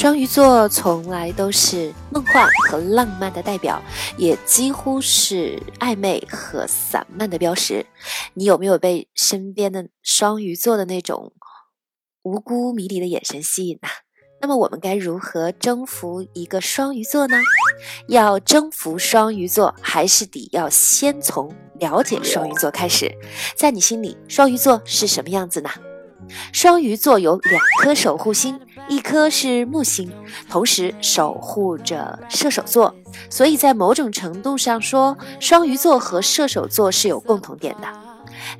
[0.00, 3.82] 双鱼座从来都是梦幻和浪漫的代表，
[4.16, 7.84] 也几乎是暧昧和散漫的标识。
[8.32, 11.34] 你有没有被身边的双鱼座的那种
[12.22, 13.88] 无辜迷离的眼神吸引呢？
[14.40, 17.36] 那么我们该如何征服一个双鱼座呢？
[18.08, 23.14] 要征服双鱼座，还是得要先从了解双鱼座开始。
[23.54, 25.68] 在你心里，双鱼座是什么样子呢？
[26.52, 28.58] 双鱼座有两颗守护星，
[28.90, 30.10] 一颗是木星，
[30.48, 32.92] 同时守护着射手座，
[33.30, 37.86] 所以在某种程度上说，双鱼座和射手座是有共同点的。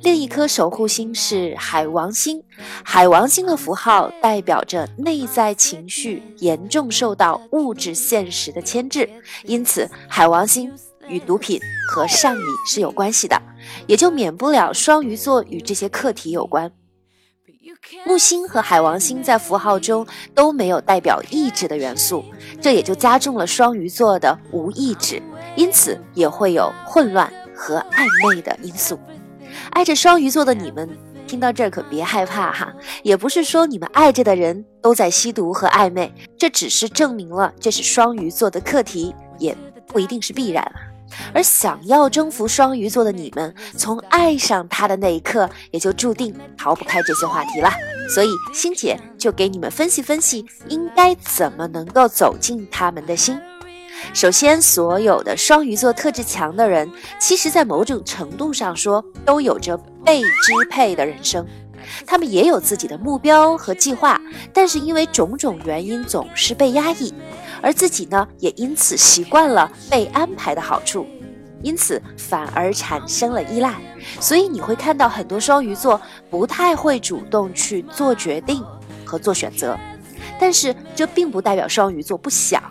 [0.03, 2.41] 另一颗守护星是海王星，
[2.81, 9.09] 海王星的符号代表着内在情绪严重受到物质现实的牵制，
[9.43, 10.73] 因此海王星
[11.09, 13.37] 与毒品和上瘾是有关系的，
[13.85, 16.71] 也就免不了双鱼座与这些课题有关。
[18.05, 22.23] 木星和海王星在符号中都没有代表意志的元素，
[22.59, 25.21] 这也就加重了双鱼座的无意志，
[25.55, 28.99] 因此也会有混乱和暧昧的因素。
[29.71, 30.89] 爱着双鱼座的你们，
[31.27, 32.73] 听到这儿可别害怕哈，
[33.03, 40.90] 也不是说你们爱着的人都在吸毒和暧昧，这只是证明了这是双鱼座的课题，也不一定是必然啊。
[41.33, 47.69] 而想要征服双鱼座的你们，从爱上他的那一刻，也就注定逃不开这些话题了。
[48.13, 53.39] 所以，欣姐就给你们分析分析，应该怎么能够走进他们的心。
[54.13, 61.45] 首先，所有的双鱼座特质强的人，其实在某种程度上说，都有着被支配的人生。
[62.05, 64.19] 他们也有自己的目标和计划，
[64.53, 67.13] 但是因为种种原因，总是被压抑。
[67.61, 71.05] 而自己呢，也因此习惯了被安排的好处，
[71.61, 73.75] 因此反而产生了依赖。
[74.19, 78.63] 所以你会看到很多双鱼座不太会主动去做决定
[79.05, 79.77] 和做选择，
[80.39, 82.63] 但是这并不代表双鱼座不想，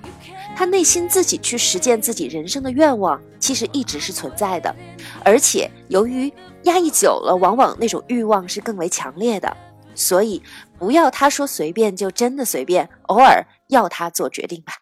[0.61, 4.77] 他内心自己去实践自己人生的愿望，其实一直是存在的。
[5.25, 6.31] 而且由于
[6.65, 9.57] 压抑久了，往往那种欲望是更为强烈的。
[9.95, 10.43] 所以
[10.79, 14.75] 不要他说随便就真的随便，偶尔要他做决定吧。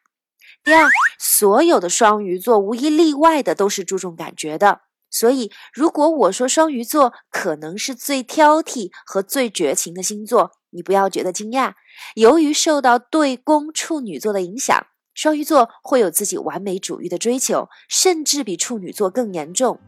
[0.64, 0.84] 第二，
[1.16, 4.80] 所有的双鱼座无一例外的都是注重感觉的。
[5.08, 11.74] 所以如果我说双鱼座可能是最挑剔和最绝情的星座，你不要觉得惊讶。
[12.16, 14.84] 由于受到对宫处女座的影响，
[15.18, 19.80] 双鱼座会有自己完美主义的追求，甚至比处女座更严重。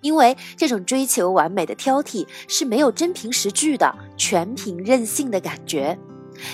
[0.00, 5.98] 因为这种追求完美的挑剔是没有真凭实据的，全凭任性的感觉。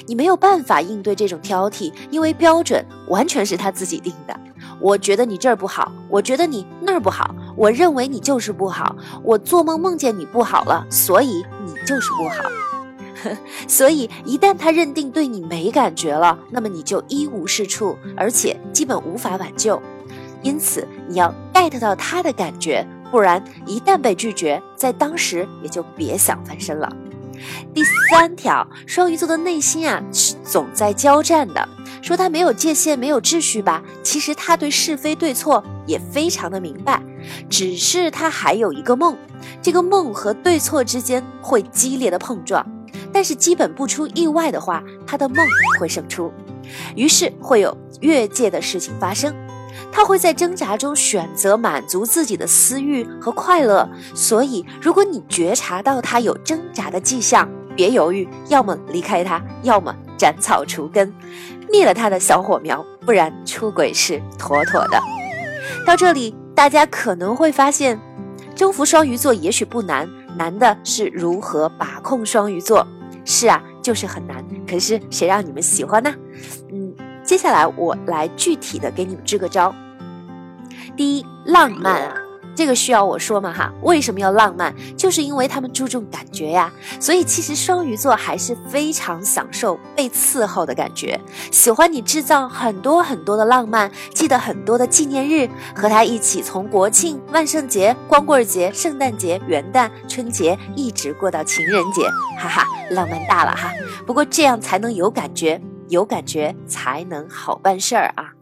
[0.07, 4.35] 你没有办法应对这种挑剔，因为标准完全是他自己定的。
[4.81, 8.97] 我觉得你这儿不好，我觉得你那儿不好，我认为你就是不好。
[9.23, 12.49] 我做梦梦见你不好了，所以你就是不好。
[13.69, 19.81] 所以一旦他认定对你没感觉了，那么你就一无是处，而且基本无法挽救。
[20.43, 22.87] 因此你要 get 到他的感觉。
[23.11, 26.93] 不然，一旦被拒绝，在当时也就别想翻身了。
[27.73, 31.69] 第三条，双鱼座的内心啊是总在交战的。
[32.03, 37.01] 说他没有界限、没有秩序吧，其实他对是非对错也非常的明白，
[37.49, 39.17] 只是他还有一个梦，
[39.63, 42.67] 这个梦和对错之间会激烈的碰撞，
[43.15, 45.47] 但是基本不出意外的话，他的梦
[45.79, 46.33] 会胜出，
[46.97, 49.33] 于是会有越界的事情发生。
[49.93, 61.15] 他会在挣扎中选择满足自己的私欲和快乐，所以如果你觉察到他有挣扎的迹象，别犹豫，要么离开他，要么斩草除根，
[61.71, 65.01] 灭了他的小火苗，不然出轨是妥妥的。
[65.87, 68.01] 到这里，大家可能会发现，
[68.57, 72.85] 征服双鱼座也许不难，难的是如何把控双鱼座。
[73.25, 74.45] 是啊，就是很难。
[74.67, 76.15] 可是谁让你们喜欢呢？
[76.71, 79.75] 嗯，接下来我来具体的给你们支个招。
[80.97, 82.15] 第一，浪漫啊，
[82.55, 83.53] 这个需要我说吗？
[83.53, 84.75] 哈，为什么要浪漫？
[84.97, 86.73] 就是因为他们注重感觉呀。
[87.01, 91.21] 所以其实双鱼座还是非常享受被伺候的感觉，
[91.51, 102.09] 喜欢你制造很多很多的浪漫，记得很多的纪念日，和他一起从国庆、万圣节、光棍节、圣诞节、元旦、春节一直过到情人节，
[102.39, 103.73] 哈哈，浪漫大了哈。
[104.07, 108.33] 不过这样才能有感觉，有感觉才能好办事儿啊。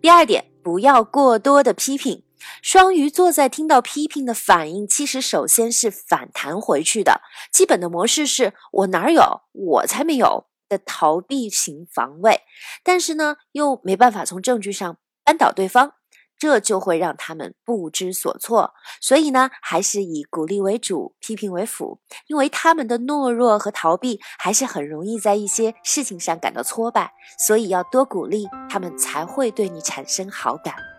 [0.00, 0.44] 第二点。
[0.66, 2.24] 不要过多的批评，
[2.62, 7.20] 双鱼座在听到批评的反应，其实首先是反弹回去的。
[7.52, 12.42] 基本的模式是我哪有，我才没有的逃避型防卫，
[12.82, 15.92] 但是呢，又没办法从证据上扳倒对方。
[16.38, 21.98] 这就会让他们不知所措，所以呢，还是以鼓励为主，批评为辅。
[22.26, 30.95] 因为他们的懦弱和逃避，还是很容易在一些事情上感到挫败，所以要多鼓励他们，才会对你产生好感。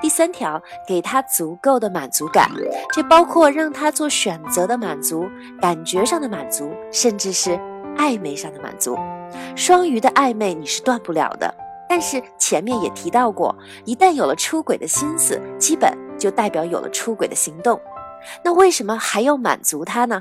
[0.00, 2.50] 第三条，给他足够的满足感，
[2.92, 5.28] 这包括让他做选择的满足，
[5.60, 7.58] 感觉上的满足，甚至是
[7.96, 8.96] 暧昧上的满足。
[9.54, 11.54] 双鱼的暧昧你是断不了的。
[11.88, 13.52] 但是前面也提到过，
[13.84, 17.80] 一旦有了出轨的心思，基本就代表有了出轨的行动。
[18.44, 20.20] 那为什么还要满足他呢？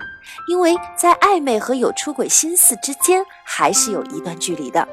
[0.49, 4.87] 因为在暧昧和有出轨心思之间，还是有一段距离的。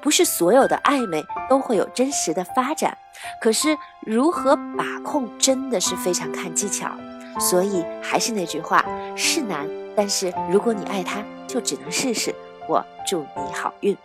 [0.00, 2.96] 不是所有的暧昧都会有真实的发展。
[3.40, 6.90] 可是如何把控，真的是非常看技巧。
[7.38, 8.84] 所以还是那句话，
[9.16, 12.34] 是难，但是如果你爱他，就只能试试。
[12.68, 13.96] 我祝你好运。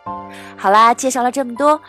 [0.56, 1.82] 好啦，介绍了这么多。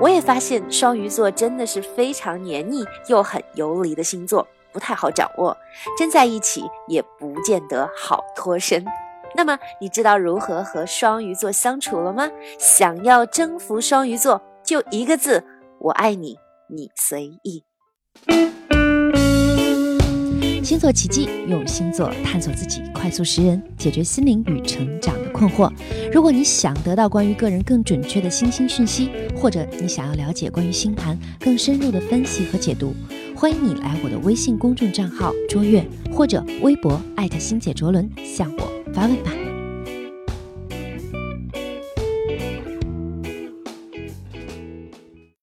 [0.00, 5.56] 我也发现双鱼座真的是非常黏腻又很游离的星座，不太好掌握，
[5.98, 8.84] 真在一起也不见得好脱身。
[9.34, 12.28] 那么你知道如何和双鱼座相处了吗？
[12.58, 15.44] 想要征服双鱼座，就一个字：
[15.78, 16.36] 我爱你，
[16.68, 17.64] 你随意。
[20.62, 25.72] 星座奇迹，用星座探索自己，快速识人，解决心灵与成长的困惑。
[26.12, 32.94] 如果你想得到关于个人更准确的星星讯息，或者你想要了解关于星盘更深入的分析和解读，
[33.34, 39.49] 欢迎你来我的微信公众账号“卓越”或者微博“艾特星姐卓伦”向我发问吧。